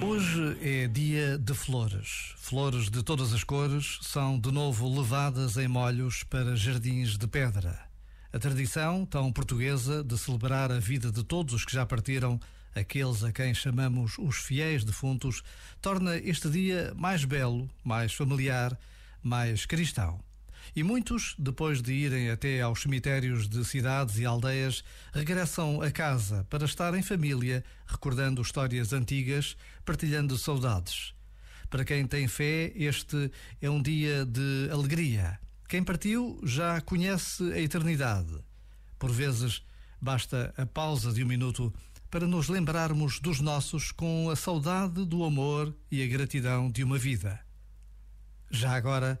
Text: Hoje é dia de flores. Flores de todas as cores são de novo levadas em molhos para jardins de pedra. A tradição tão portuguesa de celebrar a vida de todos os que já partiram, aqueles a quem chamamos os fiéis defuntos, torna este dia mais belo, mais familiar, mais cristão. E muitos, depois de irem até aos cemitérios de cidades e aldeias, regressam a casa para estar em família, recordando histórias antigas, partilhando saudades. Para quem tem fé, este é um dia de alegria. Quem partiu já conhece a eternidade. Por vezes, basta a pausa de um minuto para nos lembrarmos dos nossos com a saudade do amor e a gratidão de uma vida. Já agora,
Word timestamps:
Hoje 0.00 0.56
é 0.62 0.86
dia 0.86 1.36
de 1.36 1.52
flores. 1.54 2.32
Flores 2.36 2.88
de 2.88 3.02
todas 3.02 3.32
as 3.32 3.42
cores 3.42 3.98
são 4.02 4.38
de 4.38 4.52
novo 4.52 4.88
levadas 4.88 5.56
em 5.56 5.66
molhos 5.66 6.22
para 6.22 6.54
jardins 6.54 7.18
de 7.18 7.26
pedra. 7.26 7.78
A 8.32 8.38
tradição 8.38 9.04
tão 9.04 9.32
portuguesa 9.32 10.04
de 10.04 10.16
celebrar 10.16 10.70
a 10.70 10.78
vida 10.78 11.10
de 11.10 11.24
todos 11.24 11.52
os 11.52 11.64
que 11.64 11.72
já 11.72 11.84
partiram, 11.84 12.38
aqueles 12.74 13.24
a 13.24 13.32
quem 13.32 13.52
chamamos 13.52 14.16
os 14.18 14.36
fiéis 14.36 14.84
defuntos, 14.84 15.42
torna 15.82 16.16
este 16.16 16.48
dia 16.48 16.92
mais 16.96 17.24
belo, 17.24 17.68
mais 17.82 18.14
familiar, 18.14 18.78
mais 19.20 19.66
cristão. 19.66 20.20
E 20.74 20.82
muitos, 20.82 21.34
depois 21.38 21.82
de 21.82 21.92
irem 21.92 22.30
até 22.30 22.60
aos 22.60 22.82
cemitérios 22.82 23.48
de 23.48 23.64
cidades 23.64 24.18
e 24.18 24.24
aldeias, 24.24 24.84
regressam 25.12 25.82
a 25.82 25.90
casa 25.90 26.46
para 26.50 26.64
estar 26.64 26.94
em 26.94 27.02
família, 27.02 27.64
recordando 27.86 28.42
histórias 28.42 28.92
antigas, 28.92 29.56
partilhando 29.84 30.36
saudades. 30.38 31.14
Para 31.70 31.84
quem 31.84 32.06
tem 32.06 32.26
fé, 32.28 32.72
este 32.74 33.30
é 33.60 33.68
um 33.68 33.82
dia 33.82 34.24
de 34.24 34.68
alegria. 34.72 35.38
Quem 35.68 35.84
partiu 35.84 36.40
já 36.42 36.80
conhece 36.80 37.42
a 37.52 37.60
eternidade. 37.60 38.34
Por 38.98 39.10
vezes, 39.10 39.62
basta 40.00 40.52
a 40.56 40.64
pausa 40.64 41.12
de 41.12 41.22
um 41.22 41.26
minuto 41.26 41.72
para 42.10 42.26
nos 42.26 42.48
lembrarmos 42.48 43.20
dos 43.20 43.40
nossos 43.40 43.92
com 43.92 44.30
a 44.30 44.36
saudade 44.36 45.04
do 45.04 45.22
amor 45.24 45.76
e 45.90 46.02
a 46.02 46.06
gratidão 46.06 46.70
de 46.70 46.82
uma 46.82 46.96
vida. 46.96 47.38
Já 48.50 48.72
agora, 48.74 49.20